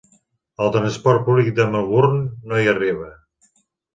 [0.63, 3.13] El transport públic de Melbourne no hi arriba.